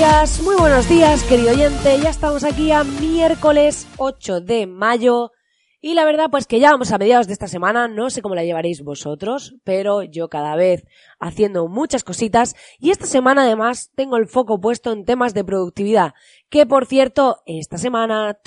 Días, 0.00 0.40
muy 0.40 0.56
buenos 0.56 0.88
días, 0.88 1.22
querido 1.24 1.50
oyente. 1.50 2.00
Ya 2.00 2.08
estamos 2.08 2.42
aquí 2.42 2.72
a 2.72 2.84
miércoles 2.84 3.86
8 3.98 4.40
de 4.40 4.66
mayo. 4.66 5.30
Y 5.82 5.94
la 5.94 6.04
verdad, 6.04 6.28
pues 6.30 6.46
que 6.46 6.60
ya 6.60 6.72
vamos 6.72 6.92
a 6.92 6.98
mediados 6.98 7.26
de 7.26 7.32
esta 7.32 7.48
semana, 7.48 7.88
no 7.88 8.10
sé 8.10 8.20
cómo 8.20 8.34
la 8.34 8.44
llevaréis 8.44 8.82
vosotros, 8.82 9.54
pero 9.64 10.02
yo 10.02 10.28
cada 10.28 10.54
vez 10.54 10.84
haciendo 11.18 11.68
muchas 11.68 12.04
cositas 12.04 12.54
y 12.78 12.90
esta 12.90 13.06
semana 13.06 13.44
además 13.44 13.90
tengo 13.94 14.18
el 14.18 14.26
foco 14.26 14.60
puesto 14.60 14.92
en 14.92 15.06
temas 15.06 15.32
de 15.32 15.42
productividad, 15.42 16.12
que 16.50 16.66
por 16.66 16.84
cierto, 16.84 17.40
esta 17.46 17.78
semana 17.78 18.38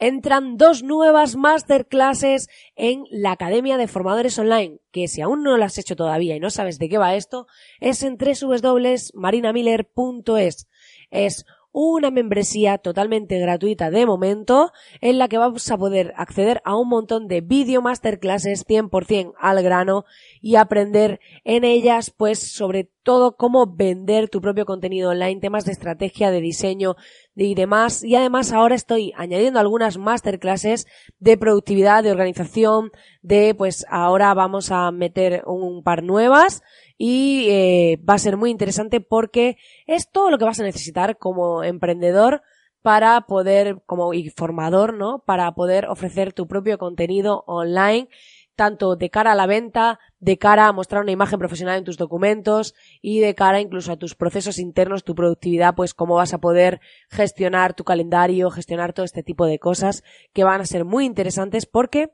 entran 0.00 0.56
dos 0.56 0.82
nuevas 0.82 1.36
masterclasses 1.36 2.48
en 2.74 3.04
la 3.12 3.30
Academia 3.30 3.76
de 3.76 3.86
Formadores 3.86 4.36
Online, 4.36 4.80
que 4.90 5.06
si 5.06 5.20
aún 5.20 5.44
no 5.44 5.56
las 5.56 5.74
has 5.74 5.78
hecho 5.78 5.94
todavía 5.94 6.34
y 6.34 6.40
no 6.40 6.50
sabes 6.50 6.80
de 6.80 6.88
qué 6.88 6.98
va 6.98 7.14
esto, 7.14 7.46
es 7.78 8.02
en 8.02 8.18
www.marinamiller.es. 8.18 10.66
Es 11.12 11.44
una 11.72 12.10
membresía 12.10 12.78
totalmente 12.78 13.38
gratuita 13.38 13.90
de 13.90 14.06
momento 14.06 14.72
en 15.00 15.18
la 15.18 15.28
que 15.28 15.38
vamos 15.38 15.70
a 15.70 15.78
poder 15.78 16.12
acceder 16.16 16.60
a 16.64 16.76
un 16.76 16.88
montón 16.88 17.28
de 17.28 17.40
video 17.40 17.80
masterclasses 17.82 18.66
100% 18.66 19.34
al 19.38 19.62
grano 19.62 20.04
y 20.40 20.56
aprender 20.56 21.20
en 21.44 21.64
ellas 21.64 22.10
pues 22.10 22.38
sobre 22.38 22.90
todo 23.02 23.36
cómo 23.36 23.66
vender 23.66 24.28
tu 24.28 24.40
propio 24.40 24.66
contenido 24.66 25.10
online, 25.10 25.40
temas 25.40 25.64
de 25.64 25.72
estrategia, 25.72 26.30
de 26.30 26.40
diseño 26.40 26.96
y 27.34 27.54
demás. 27.54 28.04
Y 28.04 28.14
además 28.14 28.52
ahora 28.52 28.74
estoy 28.74 29.12
añadiendo 29.16 29.58
algunas 29.58 29.96
masterclasses 29.96 30.86
de 31.18 31.38
productividad, 31.38 32.02
de 32.02 32.10
organización, 32.10 32.90
de 33.22 33.54
pues 33.54 33.86
ahora 33.88 34.34
vamos 34.34 34.70
a 34.70 34.90
meter 34.90 35.42
un 35.46 35.82
par 35.82 36.02
nuevas 36.02 36.62
y 37.02 37.46
eh, 37.48 37.98
va 38.06 38.12
a 38.12 38.18
ser 38.18 38.36
muy 38.36 38.50
interesante 38.50 39.00
porque 39.00 39.56
es 39.86 40.10
todo 40.10 40.30
lo 40.30 40.36
que 40.36 40.44
vas 40.44 40.60
a 40.60 40.64
necesitar 40.64 41.16
como 41.16 41.64
emprendedor 41.64 42.42
para 42.82 43.22
poder, 43.22 43.80
como 43.86 44.12
informador, 44.12 44.92
¿no? 44.92 45.24
Para 45.24 45.50
poder 45.54 45.86
ofrecer 45.86 46.34
tu 46.34 46.46
propio 46.46 46.76
contenido 46.76 47.42
online, 47.46 48.10
tanto 48.54 48.96
de 48.96 49.08
cara 49.08 49.32
a 49.32 49.34
la 49.34 49.46
venta, 49.46 49.98
de 50.18 50.36
cara 50.36 50.66
a 50.66 50.72
mostrar 50.74 51.00
una 51.00 51.12
imagen 51.12 51.38
profesional 51.38 51.78
en 51.78 51.84
tus 51.84 51.96
documentos 51.96 52.74
y 53.00 53.20
de 53.20 53.34
cara 53.34 53.62
incluso 53.62 53.92
a 53.92 53.96
tus 53.96 54.14
procesos 54.14 54.58
internos, 54.58 55.02
tu 55.02 55.14
productividad, 55.14 55.74
pues 55.74 55.94
cómo 55.94 56.16
vas 56.16 56.34
a 56.34 56.38
poder 56.38 56.82
gestionar 57.08 57.72
tu 57.72 57.82
calendario, 57.82 58.50
gestionar 58.50 58.92
todo 58.92 59.06
este 59.06 59.22
tipo 59.22 59.46
de 59.46 59.58
cosas 59.58 60.04
que 60.34 60.44
van 60.44 60.60
a 60.60 60.66
ser 60.66 60.84
muy 60.84 61.06
interesantes 61.06 61.64
porque 61.64 62.12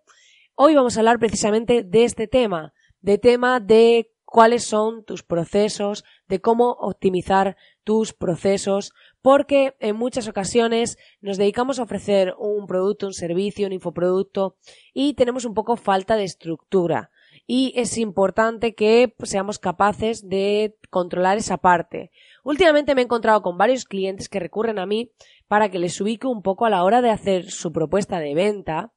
hoy 0.54 0.76
vamos 0.76 0.96
a 0.96 1.00
hablar 1.00 1.18
precisamente 1.18 1.82
de 1.82 2.04
este 2.04 2.28
tema, 2.28 2.72
de 3.00 3.18
tema 3.18 3.58
de 3.58 4.12
cuáles 4.36 4.64
son 4.64 5.02
tus 5.02 5.22
procesos, 5.22 6.04
de 6.28 6.42
cómo 6.42 6.72
optimizar 6.72 7.56
tus 7.84 8.12
procesos, 8.12 8.92
porque 9.22 9.76
en 9.80 9.96
muchas 9.96 10.28
ocasiones 10.28 10.98
nos 11.22 11.38
dedicamos 11.38 11.78
a 11.78 11.84
ofrecer 11.84 12.34
un 12.38 12.66
producto, 12.66 13.06
un 13.06 13.14
servicio, 13.14 13.66
un 13.66 13.72
infoproducto 13.72 14.58
y 14.92 15.14
tenemos 15.14 15.46
un 15.46 15.54
poco 15.54 15.76
falta 15.76 16.16
de 16.16 16.24
estructura. 16.24 17.10
Y 17.46 17.72
es 17.76 17.96
importante 17.96 18.74
que 18.74 19.14
seamos 19.22 19.58
capaces 19.58 20.28
de 20.28 20.76
controlar 20.90 21.38
esa 21.38 21.56
parte. 21.56 22.10
Últimamente 22.44 22.94
me 22.94 23.00
he 23.00 23.04
encontrado 23.04 23.40
con 23.40 23.56
varios 23.56 23.86
clientes 23.86 24.28
que 24.28 24.38
recurren 24.38 24.78
a 24.78 24.84
mí 24.84 25.12
para 25.48 25.70
que 25.70 25.78
les 25.78 25.98
ubique 25.98 26.26
un 26.26 26.42
poco 26.42 26.66
a 26.66 26.70
la 26.70 26.84
hora 26.84 27.00
de 27.00 27.08
hacer 27.08 27.50
su 27.50 27.72
propuesta 27.72 28.20
de 28.20 28.34
venta. 28.34 28.92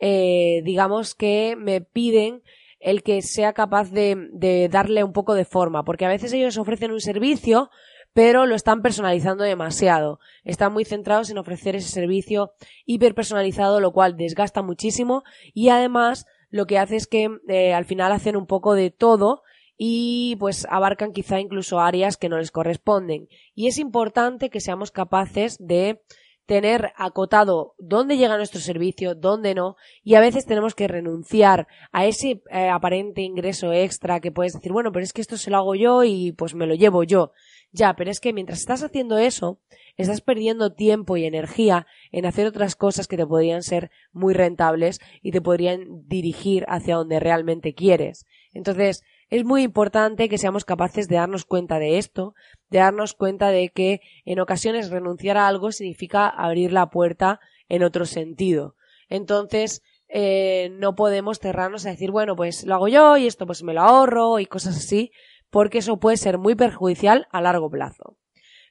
Eh, 0.00 0.60
digamos 0.66 1.14
que 1.14 1.56
me 1.56 1.80
piden 1.80 2.42
el 2.82 3.02
que 3.02 3.22
sea 3.22 3.52
capaz 3.52 3.90
de, 3.90 4.68
darle 4.70 5.04
un 5.04 5.12
poco 5.12 5.34
de 5.34 5.44
forma, 5.44 5.84
porque 5.84 6.04
a 6.04 6.08
veces 6.08 6.32
ellos 6.32 6.58
ofrecen 6.58 6.90
un 6.90 7.00
servicio, 7.00 7.70
pero 8.12 8.44
lo 8.44 8.54
están 8.54 8.82
personalizando 8.82 9.44
demasiado. 9.44 10.18
Están 10.44 10.72
muy 10.72 10.84
centrados 10.84 11.30
en 11.30 11.38
ofrecer 11.38 11.76
ese 11.76 11.88
servicio 11.88 12.52
hiperpersonalizado, 12.84 13.80
lo 13.80 13.92
cual 13.92 14.16
desgasta 14.16 14.62
muchísimo 14.62 15.22
y 15.54 15.68
además 15.70 16.26
lo 16.50 16.66
que 16.66 16.78
hace 16.78 16.96
es 16.96 17.06
que 17.06 17.30
eh, 17.48 17.72
al 17.72 17.86
final 17.86 18.12
hacen 18.12 18.36
un 18.36 18.46
poco 18.46 18.74
de 18.74 18.90
todo 18.90 19.42
y 19.78 20.36
pues 20.36 20.66
abarcan 20.68 21.12
quizá 21.12 21.40
incluso 21.40 21.80
áreas 21.80 22.16
que 22.16 22.28
no 22.28 22.36
les 22.36 22.50
corresponden. 22.50 23.28
Y 23.54 23.68
es 23.68 23.78
importante 23.78 24.50
que 24.50 24.60
seamos 24.60 24.90
capaces 24.90 25.56
de 25.58 26.02
tener 26.46 26.92
acotado 26.96 27.74
dónde 27.78 28.16
llega 28.16 28.36
nuestro 28.36 28.60
servicio, 28.60 29.14
dónde 29.14 29.54
no, 29.54 29.76
y 30.02 30.14
a 30.14 30.20
veces 30.20 30.44
tenemos 30.44 30.74
que 30.74 30.88
renunciar 30.88 31.68
a 31.92 32.06
ese 32.06 32.42
eh, 32.50 32.68
aparente 32.68 33.22
ingreso 33.22 33.72
extra 33.72 34.20
que 34.20 34.32
puedes 34.32 34.52
decir, 34.52 34.72
bueno, 34.72 34.92
pero 34.92 35.04
es 35.04 35.12
que 35.12 35.20
esto 35.20 35.36
se 35.36 35.50
lo 35.50 35.58
hago 35.58 35.74
yo 35.74 36.04
y 36.04 36.32
pues 36.32 36.54
me 36.54 36.66
lo 36.66 36.74
llevo 36.74 37.04
yo. 37.04 37.32
Ya, 37.74 37.94
pero 37.94 38.10
es 38.10 38.20
que 38.20 38.34
mientras 38.34 38.58
estás 38.58 38.82
haciendo 38.82 39.16
eso, 39.16 39.58
estás 39.96 40.20
perdiendo 40.20 40.74
tiempo 40.74 41.16
y 41.16 41.24
energía 41.24 41.86
en 42.10 42.26
hacer 42.26 42.46
otras 42.46 42.76
cosas 42.76 43.06
que 43.06 43.16
te 43.16 43.26
podrían 43.26 43.62
ser 43.62 43.90
muy 44.12 44.34
rentables 44.34 45.00
y 45.22 45.32
te 45.32 45.40
podrían 45.40 46.06
dirigir 46.06 46.66
hacia 46.68 46.96
donde 46.96 47.18
realmente 47.18 47.74
quieres. 47.74 48.26
Entonces, 48.52 49.04
es 49.32 49.46
muy 49.46 49.62
importante 49.62 50.28
que 50.28 50.36
seamos 50.36 50.66
capaces 50.66 51.08
de 51.08 51.16
darnos 51.16 51.46
cuenta 51.46 51.78
de 51.78 51.96
esto, 51.96 52.34
de 52.68 52.80
darnos 52.80 53.14
cuenta 53.14 53.48
de 53.48 53.70
que 53.70 54.02
en 54.26 54.40
ocasiones 54.40 54.90
renunciar 54.90 55.38
a 55.38 55.48
algo 55.48 55.72
significa 55.72 56.28
abrir 56.28 56.70
la 56.70 56.90
puerta 56.90 57.40
en 57.70 57.82
otro 57.82 58.04
sentido. 58.04 58.76
Entonces, 59.08 59.82
eh, 60.08 60.68
no 60.72 60.94
podemos 60.94 61.38
cerrarnos 61.38 61.86
a 61.86 61.88
decir, 61.88 62.10
bueno, 62.10 62.36
pues 62.36 62.66
lo 62.66 62.74
hago 62.74 62.88
yo 62.88 63.16
y 63.16 63.26
esto 63.26 63.46
pues 63.46 63.62
me 63.62 63.72
lo 63.72 63.80
ahorro 63.80 64.38
y 64.38 64.44
cosas 64.44 64.76
así, 64.76 65.12
porque 65.48 65.78
eso 65.78 65.98
puede 65.98 66.18
ser 66.18 66.36
muy 66.36 66.54
perjudicial 66.54 67.26
a 67.30 67.40
largo 67.40 67.70
plazo. 67.70 68.18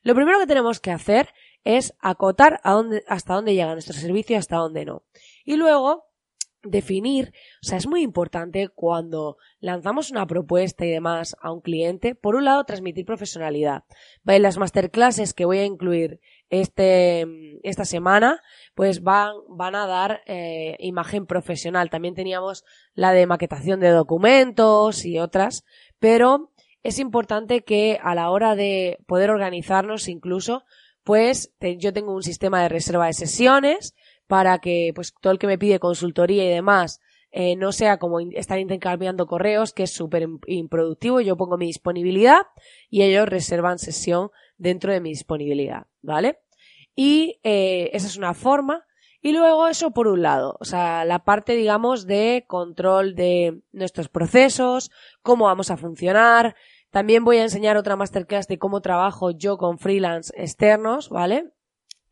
Lo 0.03 0.13
primero 0.13 0.37
que 0.37 0.45
tenemos 0.45 0.79
que 0.79 0.91
hacer 0.91 1.29
es 1.63 1.95
acotar 1.99 2.59
a 2.63 2.73
dónde, 2.73 3.03
hasta 3.07 3.33
dónde 3.33 3.55
llega 3.55 3.73
nuestro 3.73 3.95
servicio 3.95 4.35
y 4.35 4.37
hasta 4.37 4.57
dónde 4.57 4.85
no. 4.85 5.01
Y 5.43 5.55
luego, 5.55 6.10
definir, 6.63 7.33
o 7.63 7.65
sea, 7.65 7.77
es 7.77 7.87
muy 7.87 8.01
importante 8.01 8.69
cuando 8.69 9.37
lanzamos 9.59 10.11
una 10.11 10.27
propuesta 10.27 10.85
y 10.85 10.89
demás 10.89 11.35
a 11.41 11.51
un 11.51 11.61
cliente, 11.61 12.15
por 12.15 12.35
un 12.35 12.45
lado, 12.45 12.63
transmitir 12.63 13.05
profesionalidad. 13.05 13.83
En 14.25 14.41
las 14.41 14.57
masterclasses 14.57 15.33
que 15.33 15.45
voy 15.45 15.59
a 15.59 15.65
incluir 15.65 16.19
este, 16.49 17.25
esta 17.63 17.85
semana, 17.85 18.41
pues 18.75 19.01
van, 19.01 19.33
van 19.49 19.75
a 19.75 19.87
dar 19.87 20.21
eh, 20.25 20.75
imagen 20.79 21.25
profesional. 21.25 21.89
También 21.89 22.13
teníamos 22.13 22.63
la 22.93 23.13
de 23.13 23.25
maquetación 23.25 23.79
de 23.79 23.89
documentos 23.89 25.05
y 25.05 25.17
otras, 25.17 25.65
pero 25.99 26.51
es 26.83 26.99
importante 26.99 27.61
que 27.61 27.99
a 28.01 28.15
la 28.15 28.29
hora 28.29 28.55
de 28.55 28.97
poder 29.07 29.29
organizarnos 29.29 30.07
incluso, 30.07 30.63
pues 31.03 31.53
yo 31.77 31.93
tengo 31.93 32.13
un 32.13 32.23
sistema 32.23 32.61
de 32.61 32.69
reserva 32.69 33.07
de 33.07 33.13
sesiones, 33.13 33.95
para 34.31 34.59
que 34.59 34.93
pues 34.95 35.13
todo 35.19 35.33
el 35.33 35.39
que 35.39 35.47
me 35.47 35.57
pide 35.57 35.81
consultoría 35.81 36.45
y 36.45 36.47
demás 36.47 37.01
eh, 37.31 37.57
no 37.57 37.73
sea 37.73 37.97
como 37.97 38.21
estar 38.21 38.59
intercambiando 38.59 39.27
correos, 39.27 39.73
que 39.73 39.83
es 39.83 39.91
súper 39.91 40.25
improductivo. 40.47 41.19
Yo 41.19 41.35
pongo 41.35 41.57
mi 41.57 41.65
disponibilidad 41.65 42.43
y 42.89 43.01
ellos 43.01 43.27
reservan 43.27 43.77
sesión 43.77 44.31
dentro 44.57 44.93
de 44.93 45.01
mi 45.01 45.09
disponibilidad, 45.09 45.87
¿vale? 46.01 46.39
Y 46.95 47.41
eh, 47.43 47.89
esa 47.91 48.07
es 48.07 48.15
una 48.15 48.33
forma. 48.33 48.85
Y 49.21 49.33
luego 49.33 49.67
eso 49.67 49.91
por 49.91 50.07
un 50.07 50.21
lado, 50.21 50.55
o 50.61 50.63
sea, 50.63 51.03
la 51.03 51.25
parte, 51.25 51.57
digamos, 51.57 52.07
de 52.07 52.45
control 52.47 53.15
de 53.15 53.59
nuestros 53.73 54.07
procesos, 54.07 54.91
cómo 55.21 55.43
vamos 55.43 55.71
a 55.71 55.77
funcionar. 55.77 56.55
También 56.89 57.25
voy 57.25 57.39
a 57.39 57.43
enseñar 57.43 57.75
otra 57.75 57.97
masterclass 57.97 58.47
de 58.47 58.57
cómo 58.57 58.79
trabajo 58.79 59.31
yo 59.31 59.57
con 59.57 59.77
freelance 59.77 60.31
externos, 60.37 61.09
¿vale? 61.09 61.51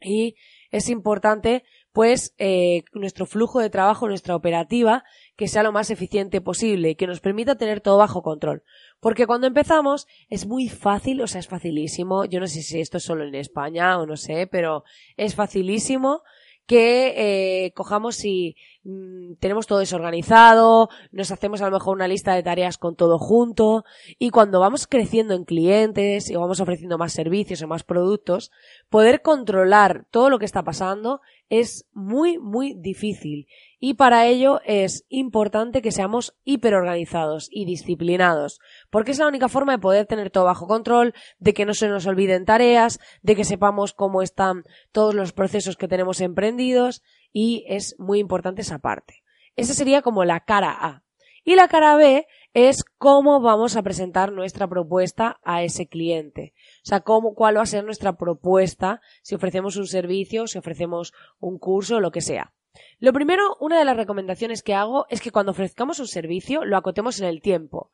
Y 0.02 0.36
es 0.72 0.90
importante 0.90 1.64
pues 2.00 2.34
eh, 2.38 2.84
nuestro 2.94 3.26
flujo 3.26 3.60
de 3.60 3.70
trabajo, 3.70 4.08
nuestra 4.08 4.34
operativa, 4.34 5.04
que 5.36 5.50
sea 5.50 5.64
lo 5.64 5.74
más 5.74 5.92
eficiente 5.92 6.40
posible 6.40 6.92
y 6.92 6.96
que 6.96 7.08
nos 7.08 7.20
permita 7.20 7.58
tener 7.58 7.82
todo 7.82 7.98
bajo 7.98 8.22
control. 8.22 8.64
Porque 9.02 9.28
cuando 9.28 9.48
empezamos 9.48 10.08
es 10.30 10.48
muy 10.48 10.70
fácil, 10.70 11.20
o 11.22 11.28
sea, 11.28 11.40
es 11.40 11.50
facilísimo, 11.50 12.24
yo 12.24 12.40
no 12.40 12.48
sé 12.48 12.62
si 12.62 12.80
esto 12.80 13.00
es 13.00 13.04
solo 13.04 13.26
en 13.26 13.36
España 13.36 14.00
o 14.00 14.06
no 14.06 14.16
sé, 14.16 14.48
pero 14.48 14.86
es 15.18 15.36
facilísimo 15.36 16.22
que 16.70 17.66
eh, 17.66 17.72
cojamos 17.72 18.24
y 18.24 18.56
mm, 18.84 19.38
tenemos 19.40 19.66
todo 19.66 19.80
desorganizado, 19.80 20.90
nos 21.12 21.32
hacemos 21.32 21.64
a 21.64 21.66
lo 21.66 21.72
mejor 21.72 21.96
una 21.96 22.08
lista 22.08 22.36
de 22.36 22.44
tareas 22.44 22.78
con 22.78 22.96
todo 22.96 23.18
junto 23.18 23.86
y 24.20 24.30
cuando 24.30 24.60
vamos 24.60 24.86
creciendo 24.86 25.34
en 25.34 25.46
clientes 25.46 26.30
y 26.30 26.36
vamos 26.36 26.60
ofreciendo 26.60 27.00
más 27.00 27.12
servicios 27.12 27.64
o 27.64 27.68
más 27.68 27.84
productos, 27.84 28.52
poder 28.88 29.24
controlar 29.24 30.06
todo 30.12 30.30
lo 30.30 30.38
que 30.38 30.46
está 30.46 30.62
pasando 30.62 31.22
es 31.50 31.88
muy, 31.94 32.38
muy 32.38 32.76
difícil 32.76 33.48
y 33.80 33.94
para 33.94 34.26
ello 34.28 34.60
es 34.66 35.06
importante 35.08 35.82
que 35.82 35.92
seamos 35.92 36.36
hiperorganizados 36.44 37.48
y 37.50 37.66
disciplinados, 37.66 38.60
porque 38.90 39.12
es 39.12 39.20
la 39.20 39.28
única 39.28 39.48
forma 39.48 39.72
de 39.72 39.80
poder 39.80 40.06
tener 40.06 40.30
todo 40.32 40.46
bajo 40.46 40.68
control, 40.68 41.14
de 41.40 41.54
que 41.54 41.66
no 41.66 41.74
se 41.74 41.88
nos 41.88 42.06
olviden 42.06 42.46
tareas, 42.46 43.00
de 43.22 43.36
que 43.36 43.46
sepamos 43.46 43.94
cómo 43.94 44.22
están 44.22 44.64
todos 44.92 45.16
los 45.16 45.32
procesos 45.32 45.78
que 45.78 45.88
tenemos 45.88 46.20
emprendidos 46.20 47.02
y 47.32 47.66
es 47.68 47.96
muy 48.00 48.20
importante 48.20 48.62
esa 48.62 48.80
parte. 48.80 49.24
Esa 49.56 49.74
sería 49.74 50.02
como 50.02 50.26
la 50.26 50.42
cara 50.42 50.72
A. 50.72 51.04
Y 51.46 51.56
la 51.56 51.70
cara 51.70 51.96
B 51.96 52.28
es 52.54 52.84
cómo 52.98 53.40
vamos 53.40 53.78
a 53.78 53.82
presentar 53.82 54.32
nuestra 54.32 54.68
propuesta 54.68 55.40
a 55.44 55.64
ese 55.64 55.88
cliente. 55.88 56.54
O 56.84 56.90
sea, 56.90 57.00
cómo, 57.00 57.34
cuál 57.34 57.58
va 57.58 57.62
a 57.62 57.66
ser 57.66 57.86
nuestra 57.86 58.18
propuesta 58.18 59.02
si 59.22 59.36
ofrecemos 59.36 59.78
un 59.78 59.88
servicio, 59.88 60.48
si 60.48 60.58
ofrecemos 60.58 61.14
un 61.40 61.58
curso, 61.58 62.00
lo 62.02 62.12
que 62.12 62.22
sea. 62.22 62.54
Lo 63.00 63.14
primero, 63.14 63.56
una 63.62 63.80
de 63.80 63.86
las 63.86 63.96
recomendaciones 63.96 64.62
que 64.62 64.74
hago 64.74 65.06
es 65.10 65.22
que 65.22 65.32
cuando 65.32 65.54
ofrezcamos 65.54 66.00
un 66.00 66.08
servicio 66.08 66.66
lo 66.66 66.78
acotemos 66.78 67.20
en 67.20 67.28
el 67.28 67.42
tiempo. 67.42 67.92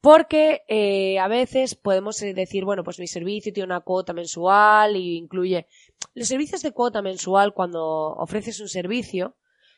Porque 0.00 0.62
eh, 0.68 1.18
a 1.18 1.28
veces 1.28 1.74
podemos 1.74 2.20
eh, 2.22 2.34
decir, 2.34 2.64
bueno, 2.64 2.84
pues 2.84 2.98
mi 2.98 3.06
servicio 3.06 3.52
tiene 3.52 3.66
una 3.66 3.80
cuota 3.80 4.12
mensual 4.12 4.96
y 4.96 5.16
incluye. 5.16 5.66
Los 6.14 6.28
servicios 6.28 6.62
de 6.62 6.72
cuota 6.72 7.02
mensual, 7.02 7.54
cuando 7.54 7.82
ofreces 7.82 8.60
un 8.60 8.68
servicio, 8.68 9.34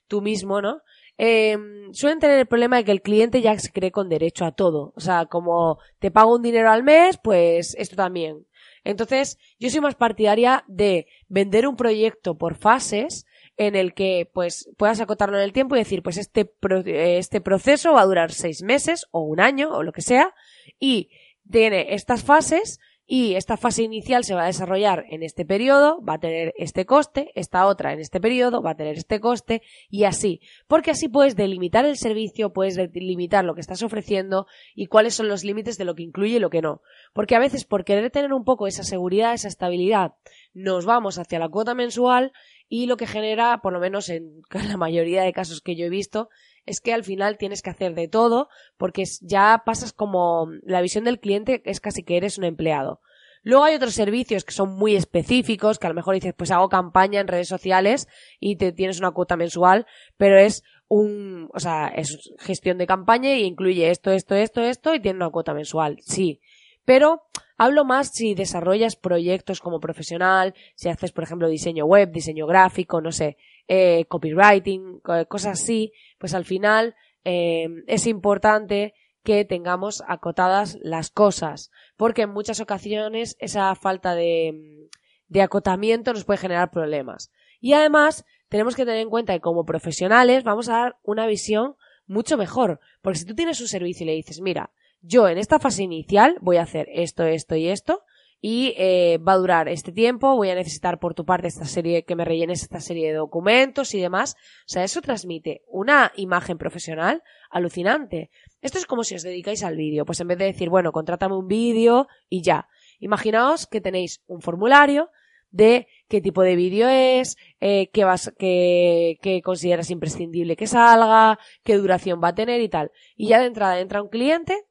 tú 0.08 0.20
mismo, 0.20 0.60
¿no? 0.60 0.82
Eh, 1.16 1.56
suelen 1.92 2.18
tener 2.18 2.38
el 2.38 2.46
problema 2.46 2.76
de 2.76 2.84
que 2.84 2.92
el 2.92 3.00
cliente 3.00 3.40
ya 3.40 3.58
se 3.58 3.72
cree 3.72 3.90
con 3.90 4.08
derecho 4.08 4.44
a 4.44 4.52
todo. 4.52 4.92
O 4.96 5.00
sea, 5.00 5.26
como 5.26 5.78
te 6.00 6.10
pago 6.10 6.34
un 6.34 6.42
dinero 6.42 6.70
al 6.70 6.82
mes, 6.82 7.18
pues 7.22 7.74
esto 7.78 7.96
también. 7.96 8.46
Entonces, 8.84 9.38
yo 9.58 9.70
soy 9.70 9.80
más 9.80 9.94
partidaria 9.94 10.64
de 10.68 11.06
vender 11.28 11.66
un 11.66 11.76
proyecto 11.76 12.36
por 12.36 12.56
fases 12.56 13.26
en 13.56 13.74
el 13.74 13.94
que 13.94 14.28
pues 14.32 14.68
puedas 14.76 15.00
acotarlo 15.00 15.38
en 15.38 15.44
el 15.44 15.52
tiempo 15.52 15.76
y 15.76 15.80
decir 15.80 16.02
pues 16.02 16.18
este, 16.18 16.50
este 16.84 17.40
proceso 17.40 17.92
va 17.92 18.02
a 18.02 18.06
durar 18.06 18.32
seis 18.32 18.62
meses 18.62 19.06
o 19.10 19.20
un 19.20 19.40
año 19.40 19.70
o 19.70 19.82
lo 19.82 19.92
que 19.92 20.02
sea 20.02 20.34
y 20.78 21.10
tiene 21.48 21.94
estas 21.94 22.22
fases 22.22 22.80
y 23.08 23.34
esta 23.36 23.56
fase 23.56 23.84
inicial 23.84 24.24
se 24.24 24.34
va 24.34 24.42
a 24.42 24.46
desarrollar 24.46 25.04
en 25.10 25.22
este 25.22 25.44
periodo, 25.44 26.02
va 26.02 26.14
a 26.14 26.18
tener 26.18 26.52
este 26.56 26.86
coste, 26.86 27.30
esta 27.36 27.66
otra 27.66 27.92
en 27.92 28.00
este 28.00 28.20
periodo 28.20 28.62
va 28.62 28.72
a 28.72 28.76
tener 28.76 28.96
este 28.96 29.20
coste 29.20 29.62
y 29.88 30.04
así, 30.04 30.40
porque 30.66 30.90
así 30.90 31.08
puedes 31.08 31.36
delimitar 31.36 31.84
el 31.84 31.96
servicio, 31.96 32.52
puedes 32.52 32.74
delimitar 32.74 33.44
lo 33.44 33.54
que 33.54 33.60
estás 33.60 33.84
ofreciendo 33.84 34.48
y 34.74 34.86
cuáles 34.86 35.14
son 35.14 35.28
los 35.28 35.44
límites 35.44 35.78
de 35.78 35.84
lo 35.84 35.94
que 35.94 36.02
incluye 36.02 36.36
y 36.36 36.40
lo 36.40 36.50
que 36.50 36.62
no. 36.62 36.82
Porque 37.12 37.36
a 37.36 37.38
veces 37.38 37.64
por 37.64 37.84
querer 37.84 38.10
tener 38.10 38.32
un 38.32 38.44
poco 38.44 38.66
esa 38.66 38.82
seguridad, 38.82 39.34
esa 39.34 39.48
estabilidad, 39.48 40.14
nos 40.52 40.84
vamos 40.84 41.18
hacia 41.18 41.38
la 41.38 41.48
cuota 41.48 41.74
mensual 41.74 42.32
y 42.68 42.86
lo 42.86 42.96
que 42.96 43.06
genera, 43.06 43.60
por 43.62 43.72
lo 43.72 43.80
menos 43.80 44.08
en 44.10 44.42
la 44.50 44.76
mayoría 44.76 45.22
de 45.22 45.32
casos 45.32 45.60
que 45.60 45.76
yo 45.76 45.86
he 45.86 45.90
visto, 45.90 46.28
es 46.64 46.80
que 46.80 46.92
al 46.92 47.04
final 47.04 47.38
tienes 47.38 47.62
que 47.62 47.70
hacer 47.70 47.94
de 47.94 48.08
todo 48.08 48.48
porque 48.76 49.04
ya 49.22 49.62
pasas 49.64 49.92
como 49.92 50.48
la 50.62 50.80
visión 50.80 51.04
del 51.04 51.20
cliente 51.20 51.62
es 51.64 51.80
casi 51.80 52.02
que 52.02 52.16
eres 52.16 52.38
un 52.38 52.44
empleado. 52.44 53.00
Luego 53.42 53.62
hay 53.62 53.76
otros 53.76 53.94
servicios 53.94 54.44
que 54.44 54.52
son 54.52 54.74
muy 54.74 54.96
específicos, 54.96 55.78
que 55.78 55.86
a 55.86 55.90
lo 55.90 55.94
mejor 55.94 56.16
dices, 56.16 56.34
pues 56.36 56.50
hago 56.50 56.68
campaña 56.68 57.20
en 57.20 57.28
redes 57.28 57.46
sociales 57.46 58.08
y 58.40 58.56
te 58.56 58.72
tienes 58.72 58.98
una 58.98 59.12
cuota 59.12 59.36
mensual, 59.36 59.86
pero 60.16 60.36
es 60.36 60.64
un, 60.88 61.48
o 61.54 61.60
sea, 61.60 61.86
es 61.86 62.32
gestión 62.40 62.76
de 62.76 62.88
campaña 62.88 63.32
y 63.34 63.44
incluye 63.44 63.88
esto, 63.90 64.10
esto, 64.10 64.34
esto, 64.34 64.62
esto 64.62 64.94
y 64.96 65.00
tiene 65.00 65.18
una 65.18 65.30
cuota 65.30 65.54
mensual. 65.54 65.98
Sí. 66.00 66.40
Pero 66.84 67.22
hablo 67.56 67.84
más 67.84 68.08
si 68.12 68.34
desarrollas 68.34 68.96
proyectos 68.96 69.60
como 69.60 69.80
profesional, 69.80 70.54
si 70.74 70.88
haces, 70.88 71.12
por 71.12 71.24
ejemplo, 71.24 71.48
diseño 71.48 71.86
web, 71.86 72.10
diseño 72.10 72.46
gráfico, 72.46 73.00
no 73.00 73.12
sé, 73.12 73.36
eh, 73.68 74.04
copywriting, 74.06 75.00
cosas 75.28 75.60
así, 75.60 75.92
pues 76.18 76.34
al 76.34 76.44
final 76.44 76.94
eh, 77.24 77.66
es 77.86 78.06
importante 78.06 78.94
que 79.22 79.44
tengamos 79.44 80.04
acotadas 80.06 80.78
las 80.82 81.10
cosas, 81.10 81.70
porque 81.96 82.22
en 82.22 82.30
muchas 82.30 82.60
ocasiones 82.60 83.36
esa 83.40 83.74
falta 83.74 84.14
de, 84.14 84.88
de 85.28 85.42
acotamiento 85.42 86.12
nos 86.12 86.24
puede 86.24 86.38
generar 86.38 86.70
problemas. 86.70 87.32
Y 87.60 87.72
además 87.72 88.24
tenemos 88.48 88.76
que 88.76 88.84
tener 88.84 89.00
en 89.00 89.10
cuenta 89.10 89.32
que 89.32 89.40
como 89.40 89.64
profesionales 89.64 90.44
vamos 90.44 90.68
a 90.68 90.74
dar 90.74 90.98
una 91.02 91.26
visión 91.26 91.74
mucho 92.06 92.36
mejor, 92.36 92.78
porque 93.02 93.18
si 93.18 93.24
tú 93.24 93.34
tienes 93.34 93.60
un 93.60 93.66
servicio 93.66 94.04
y 94.04 94.06
le 94.06 94.14
dices, 94.14 94.40
mira, 94.40 94.70
yo 95.00 95.28
en 95.28 95.38
esta 95.38 95.58
fase 95.58 95.82
inicial 95.82 96.36
voy 96.40 96.56
a 96.56 96.62
hacer 96.62 96.88
esto, 96.92 97.24
esto 97.24 97.56
y 97.56 97.68
esto 97.68 98.02
y 98.40 98.74
eh, 98.76 99.18
va 99.18 99.32
a 99.32 99.38
durar 99.38 99.68
este 99.68 99.92
tiempo, 99.92 100.36
voy 100.36 100.50
a 100.50 100.54
necesitar 100.54 100.98
por 100.98 101.14
tu 101.14 101.24
parte 101.24 101.48
esta 101.48 101.64
serie, 101.64 102.04
que 102.04 102.14
me 102.14 102.24
rellenes 102.24 102.62
esta 102.62 102.80
serie 102.80 103.08
de 103.08 103.14
documentos 103.14 103.94
y 103.94 104.00
demás. 104.00 104.36
O 104.60 104.68
sea, 104.68 104.84
eso 104.84 105.00
transmite 105.00 105.62
una 105.66 106.12
imagen 106.16 106.58
profesional 106.58 107.22
alucinante. 107.50 108.30
Esto 108.60 108.78
es 108.78 108.86
como 108.86 109.04
si 109.04 109.14
os 109.14 109.22
dedicáis 109.22 109.64
al 109.64 109.76
vídeo, 109.76 110.04
pues 110.04 110.20
en 110.20 110.28
vez 110.28 110.38
de 110.38 110.44
decir, 110.44 110.68
bueno, 110.68 110.92
contrátame 110.92 111.36
un 111.36 111.48
vídeo 111.48 112.08
y 112.28 112.42
ya. 112.42 112.68
Imaginaos 113.00 113.66
que 113.66 113.80
tenéis 113.80 114.22
un 114.26 114.40
formulario 114.40 115.10
de 115.50 115.86
qué 116.08 116.20
tipo 116.20 116.42
de 116.42 116.56
vídeo 116.56 116.88
es, 116.88 117.36
eh, 117.60 117.88
qué, 117.92 118.04
vas, 118.04 118.32
qué, 118.38 119.18
qué 119.22 119.40
consideras 119.42 119.90
imprescindible 119.90 120.56
que 120.56 120.66
salga, 120.66 121.38
qué 121.64 121.76
duración 121.76 122.20
va 122.22 122.28
a 122.28 122.34
tener 122.34 122.60
y 122.60 122.68
tal. 122.68 122.92
Y 123.16 123.28
ya 123.28 123.40
de 123.40 123.46
entrada 123.46 123.80
entra 123.80 124.02
un 124.02 124.08
cliente 124.08 124.66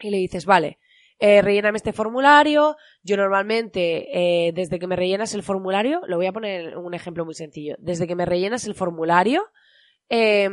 y 0.00 0.10
le 0.10 0.18
dices, 0.18 0.46
vale, 0.46 0.78
eh, 1.18 1.42
relléname 1.42 1.76
este 1.76 1.92
formulario. 1.92 2.76
Yo 3.02 3.16
normalmente, 3.16 4.06
eh, 4.12 4.52
desde 4.52 4.78
que 4.78 4.86
me 4.86 4.96
rellenas 4.96 5.34
el 5.34 5.42
formulario, 5.42 6.00
lo 6.06 6.16
voy 6.16 6.26
a 6.26 6.32
poner 6.32 6.76
un 6.76 6.94
ejemplo 6.94 7.24
muy 7.24 7.34
sencillo. 7.34 7.76
Desde 7.78 8.06
que 8.06 8.14
me 8.14 8.26
rellenas 8.26 8.66
el 8.66 8.74
formulario, 8.74 9.44
eh, 10.08 10.48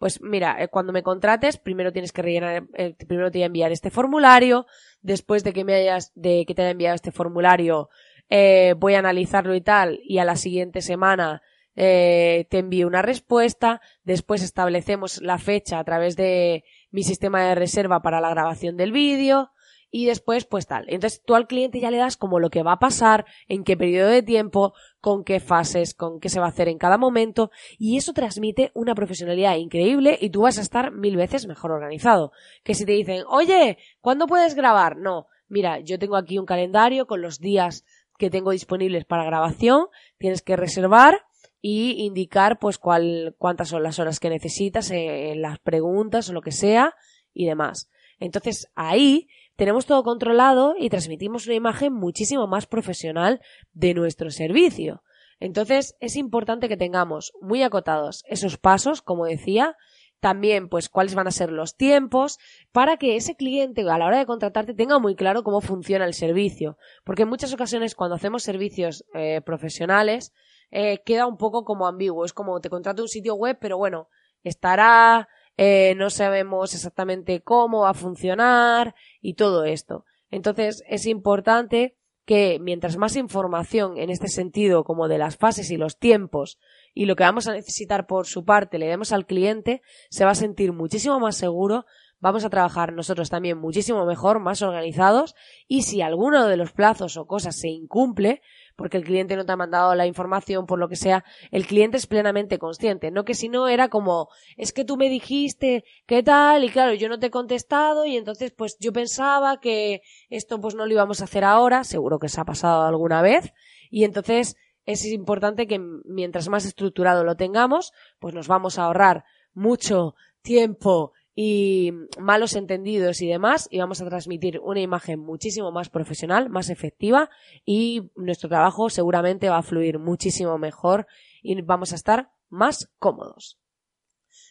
pues 0.00 0.22
mira, 0.22 0.56
eh, 0.62 0.68
cuando 0.68 0.94
me 0.94 1.02
contrates, 1.02 1.58
primero 1.58 1.92
tienes 1.92 2.10
que 2.10 2.22
rellenar, 2.22 2.64
eh, 2.74 2.94
primero 3.06 3.30
te 3.30 3.36
voy 3.36 3.42
a 3.42 3.46
enviar 3.46 3.70
este 3.70 3.90
formulario. 3.90 4.66
Después 5.02 5.44
de 5.44 5.52
que 5.52 5.62
me 5.62 5.74
hayas, 5.74 6.10
de 6.14 6.46
que 6.46 6.54
te 6.54 6.62
haya 6.62 6.70
enviado 6.70 6.94
este 6.94 7.12
formulario, 7.12 7.90
eh, 8.30 8.74
voy 8.78 8.94
a 8.94 9.00
analizarlo 9.00 9.54
y 9.54 9.60
tal. 9.60 10.00
Y 10.02 10.16
a 10.16 10.24
la 10.24 10.36
siguiente 10.36 10.80
semana 10.80 11.42
te 11.74 12.46
envío 12.50 12.86
una 12.86 13.00
respuesta. 13.02 13.80
Después 14.02 14.42
establecemos 14.42 15.20
la 15.22 15.38
fecha 15.38 15.78
a 15.78 15.84
través 15.84 16.14
de 16.16 16.64
mi 16.90 17.02
sistema 17.02 17.44
de 17.44 17.54
reserva 17.54 18.02
para 18.02 18.20
la 18.20 18.30
grabación 18.30 18.76
del 18.76 18.92
vídeo 18.92 19.50
y 19.90 20.06
después 20.06 20.44
pues 20.44 20.66
tal. 20.66 20.84
Entonces 20.88 21.22
tú 21.24 21.34
al 21.34 21.46
cliente 21.46 21.80
ya 21.80 21.90
le 21.90 21.96
das 21.96 22.16
como 22.16 22.38
lo 22.38 22.50
que 22.50 22.62
va 22.62 22.72
a 22.72 22.78
pasar, 22.78 23.26
en 23.48 23.64
qué 23.64 23.76
periodo 23.76 24.08
de 24.08 24.22
tiempo, 24.22 24.72
con 25.00 25.24
qué 25.24 25.40
fases, 25.40 25.94
con 25.94 26.20
qué 26.20 26.28
se 26.28 26.40
va 26.40 26.46
a 26.46 26.50
hacer 26.50 26.68
en 26.68 26.78
cada 26.78 26.98
momento 26.98 27.50
y 27.78 27.96
eso 27.96 28.12
transmite 28.12 28.70
una 28.74 28.94
profesionalidad 28.94 29.56
increíble 29.56 30.16
y 30.20 30.30
tú 30.30 30.42
vas 30.42 30.58
a 30.58 30.62
estar 30.62 30.92
mil 30.92 31.16
veces 31.16 31.46
mejor 31.46 31.72
organizado. 31.72 32.32
Que 32.62 32.74
si 32.74 32.84
te 32.84 32.92
dicen, 32.92 33.24
oye, 33.28 33.78
¿cuándo 34.00 34.26
puedes 34.26 34.54
grabar? 34.54 34.96
No, 34.96 35.26
mira, 35.48 35.80
yo 35.80 35.98
tengo 35.98 36.16
aquí 36.16 36.38
un 36.38 36.46
calendario 36.46 37.06
con 37.06 37.20
los 37.20 37.40
días 37.40 37.84
que 38.18 38.30
tengo 38.30 38.50
disponibles 38.50 39.06
para 39.06 39.24
grabación, 39.24 39.86
tienes 40.18 40.42
que 40.42 40.56
reservar 40.56 41.24
y 41.60 42.04
indicar 42.04 42.58
pues 42.58 42.78
cuál, 42.78 43.34
cuántas 43.38 43.68
son 43.68 43.82
las 43.82 43.98
horas 43.98 44.20
que 44.20 44.30
necesitas 44.30 44.90
en 44.90 45.42
las 45.42 45.58
preguntas 45.58 46.28
o 46.28 46.32
lo 46.32 46.42
que 46.42 46.52
sea 46.52 46.94
y 47.34 47.46
demás. 47.46 47.90
Entonces 48.18 48.70
ahí 48.74 49.28
tenemos 49.56 49.86
todo 49.86 50.02
controlado 50.02 50.74
y 50.78 50.88
transmitimos 50.88 51.46
una 51.46 51.56
imagen 51.56 51.92
muchísimo 51.92 52.46
más 52.46 52.66
profesional 52.66 53.40
de 53.72 53.94
nuestro 53.94 54.30
servicio. 54.30 55.02
Entonces 55.38 55.96
es 56.00 56.16
importante 56.16 56.68
que 56.68 56.76
tengamos 56.76 57.32
muy 57.40 57.62
acotados 57.62 58.24
esos 58.28 58.58
pasos, 58.58 59.02
como 59.02 59.24
decía, 59.24 59.76
también 60.20 60.68
pues 60.68 60.88
cuáles 60.88 61.14
van 61.14 61.26
a 61.26 61.32
ser 61.32 61.50
los 61.50 61.76
tiempos 61.76 62.38
para 62.72 62.98
que 62.98 63.16
ese 63.16 63.36
cliente 63.36 63.82
a 63.82 63.98
la 63.98 64.06
hora 64.06 64.18
de 64.18 64.26
contratarte 64.26 64.74
tenga 64.74 64.98
muy 64.98 65.14
claro 65.16 65.42
cómo 65.42 65.62
funciona 65.62 66.04
el 66.04 66.12
servicio 66.12 66.76
porque 67.04 67.22
en 67.22 67.30
muchas 67.30 67.54
ocasiones 67.54 67.94
cuando 67.94 68.16
hacemos 68.16 68.42
servicios 68.42 69.04
eh, 69.14 69.40
profesionales 69.40 70.34
eh, 70.70 71.02
queda 71.04 71.26
un 71.26 71.36
poco 71.36 71.64
como 71.64 71.86
ambiguo. 71.86 72.24
Es 72.24 72.32
como 72.32 72.60
te 72.60 72.70
contrato 72.70 73.02
un 73.02 73.08
sitio 73.08 73.34
web, 73.34 73.58
pero 73.60 73.78
bueno, 73.78 74.08
estará, 74.42 75.28
eh, 75.56 75.94
no 75.96 76.10
sabemos 76.10 76.74
exactamente 76.74 77.42
cómo 77.42 77.82
va 77.82 77.90
a 77.90 77.94
funcionar 77.94 78.94
y 79.20 79.34
todo 79.34 79.64
esto. 79.64 80.04
Entonces 80.30 80.82
es 80.88 81.06
importante 81.06 81.96
que 82.24 82.58
mientras 82.60 82.96
más 82.96 83.16
información 83.16 83.98
en 83.98 84.08
este 84.08 84.28
sentido, 84.28 84.84
como 84.84 85.08
de 85.08 85.18
las 85.18 85.36
fases 85.36 85.70
y 85.70 85.76
los 85.76 85.98
tiempos 85.98 86.58
y 86.94 87.06
lo 87.06 87.16
que 87.16 87.24
vamos 87.24 87.48
a 87.48 87.52
necesitar 87.52 88.06
por 88.06 88.26
su 88.26 88.44
parte 88.44 88.78
le 88.78 88.86
demos 88.86 89.12
al 89.12 89.26
cliente, 89.26 89.82
se 90.10 90.24
va 90.24 90.30
a 90.30 90.36
sentir 90.36 90.72
muchísimo 90.72 91.18
más 91.18 91.36
seguro, 91.36 91.86
vamos 92.20 92.44
a 92.44 92.50
trabajar 92.50 92.92
nosotros 92.92 93.30
también 93.30 93.58
muchísimo 93.58 94.06
mejor, 94.06 94.38
más 94.38 94.62
organizados 94.62 95.34
y 95.66 95.82
si 95.82 96.02
alguno 96.02 96.46
de 96.46 96.56
los 96.56 96.72
plazos 96.72 97.16
o 97.16 97.26
cosas 97.26 97.58
se 97.58 97.68
incumple, 97.68 98.42
porque 98.80 98.96
el 98.96 99.04
cliente 99.04 99.36
no 99.36 99.44
te 99.44 99.52
ha 99.52 99.56
mandado 99.56 99.94
la 99.94 100.06
información, 100.06 100.64
por 100.64 100.78
lo 100.78 100.88
que 100.88 100.96
sea, 100.96 101.22
el 101.50 101.66
cliente 101.66 101.98
es 101.98 102.06
plenamente 102.06 102.58
consciente, 102.58 103.10
no 103.10 103.26
que 103.26 103.34
si 103.34 103.50
no 103.50 103.68
era 103.68 103.88
como, 103.88 104.28
es 104.56 104.72
que 104.72 104.86
tú 104.86 104.96
me 104.96 105.10
dijiste, 105.10 105.84
¿qué 106.06 106.22
tal? 106.22 106.64
Y 106.64 106.70
claro, 106.70 106.94
yo 106.94 107.10
no 107.10 107.18
te 107.18 107.26
he 107.26 107.30
contestado 107.30 108.06
y 108.06 108.16
entonces 108.16 108.54
pues 108.56 108.78
yo 108.80 108.90
pensaba 108.94 109.60
que 109.60 110.00
esto 110.30 110.62
pues 110.62 110.74
no 110.74 110.86
lo 110.86 110.92
íbamos 110.94 111.20
a 111.20 111.24
hacer 111.24 111.44
ahora, 111.44 111.84
seguro 111.84 112.18
que 112.18 112.30
se 112.30 112.40
ha 112.40 112.46
pasado 112.46 112.84
alguna 112.84 113.20
vez, 113.20 113.52
y 113.90 114.04
entonces 114.04 114.56
es 114.86 115.04
importante 115.04 115.66
que 115.66 115.78
mientras 116.06 116.48
más 116.48 116.64
estructurado 116.64 117.22
lo 117.22 117.36
tengamos, 117.36 117.92
pues 118.18 118.32
nos 118.32 118.48
vamos 118.48 118.78
a 118.78 118.84
ahorrar 118.84 119.24
mucho 119.52 120.14
tiempo 120.40 121.12
y 121.42 121.94
malos 122.18 122.54
entendidos 122.54 123.22
y 123.22 123.26
demás 123.26 123.66
y 123.70 123.78
vamos 123.78 124.02
a 124.02 124.04
transmitir 124.04 124.60
una 124.62 124.82
imagen 124.82 125.18
muchísimo 125.20 125.72
más 125.72 125.88
profesional, 125.88 126.50
más 126.50 126.68
efectiva 126.68 127.30
y 127.64 128.10
nuestro 128.14 128.50
trabajo 128.50 128.90
seguramente 128.90 129.48
va 129.48 129.56
a 129.56 129.62
fluir 129.62 129.98
muchísimo 129.98 130.58
mejor 130.58 131.06
y 131.42 131.58
vamos 131.62 131.92
a 131.92 131.94
estar 131.94 132.30
más 132.50 132.90
cómodos. 132.98 133.58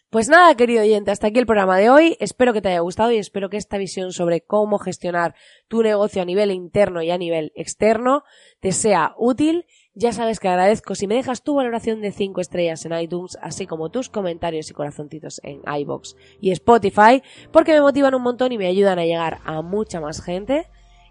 Pues 0.09 0.29
nada, 0.29 0.55
querido 0.55 0.81
oyente, 0.81 1.11
hasta 1.11 1.27
aquí 1.27 1.37
el 1.37 1.45
programa 1.45 1.77
de 1.77 1.91
hoy. 1.91 2.17
Espero 2.19 2.53
que 2.53 2.61
te 2.63 2.69
haya 2.69 2.79
gustado 2.79 3.11
y 3.11 3.17
espero 3.17 3.51
que 3.51 3.57
esta 3.57 3.77
visión 3.77 4.11
sobre 4.11 4.41
cómo 4.41 4.79
gestionar 4.79 5.35
tu 5.67 5.83
negocio 5.83 6.23
a 6.23 6.25
nivel 6.25 6.49
interno 6.49 7.03
y 7.03 7.11
a 7.11 7.19
nivel 7.19 7.51
externo 7.53 8.23
te 8.61 8.71
sea 8.71 9.13
útil 9.19 9.67
ya 9.99 10.13
sabes 10.13 10.39
que 10.39 10.47
agradezco 10.47 10.95
si 10.95 11.07
me 11.07 11.15
dejas 11.15 11.43
tu 11.43 11.55
valoración 11.55 11.99
de 11.99 12.13
5 12.13 12.39
estrellas 12.39 12.85
en 12.85 12.97
iTunes, 12.97 13.37
así 13.41 13.67
como 13.67 13.89
tus 13.89 14.07
comentarios 14.07 14.69
y 14.69 14.73
corazoncitos 14.73 15.41
en 15.43 15.61
iBox 15.81 16.15
y 16.39 16.51
Spotify, 16.51 17.21
porque 17.51 17.73
me 17.73 17.81
motivan 17.81 18.15
un 18.15 18.21
montón 18.21 18.53
y 18.53 18.57
me 18.57 18.67
ayudan 18.67 18.97
a 18.97 19.03
llegar 19.03 19.39
a 19.43 19.61
mucha 19.61 19.99
más 19.99 20.21
gente. 20.21 20.67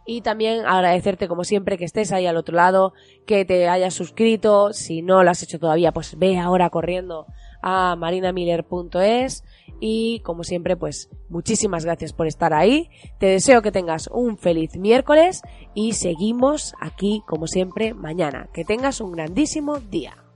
Y 0.06 0.22
también 0.22 0.64
agradecerte 0.64 1.28
como 1.28 1.44
siempre 1.44 1.76
que 1.76 1.84
estés 1.84 2.12
ahí 2.12 2.26
al 2.26 2.38
otro 2.38 2.56
lado, 2.56 2.94
que 3.26 3.44
te 3.44 3.68
hayas 3.68 3.92
suscrito, 3.92 4.72
si 4.72 5.02
no 5.02 5.22
lo 5.22 5.30
has 5.30 5.42
hecho 5.42 5.58
todavía, 5.58 5.92
pues 5.92 6.18
ve 6.18 6.38
ahora 6.38 6.70
corriendo 6.70 7.26
a 7.62 7.96
marinamiller.es 7.96 9.44
y 9.80 10.20
como 10.20 10.44
siempre 10.44 10.76
pues 10.76 11.10
muchísimas 11.28 11.84
gracias 11.84 12.12
por 12.12 12.26
estar 12.26 12.52
ahí. 12.52 12.90
Te 13.18 13.26
deseo 13.26 13.62
que 13.62 13.72
tengas 13.72 14.08
un 14.12 14.38
feliz 14.38 14.76
miércoles 14.76 15.42
y 15.74 15.92
seguimos 15.92 16.74
aquí 16.80 17.22
como 17.26 17.46
siempre 17.46 17.94
mañana. 17.94 18.48
Que 18.52 18.64
tengas 18.64 19.00
un 19.00 19.12
grandísimo 19.12 19.78
día. 19.78 20.27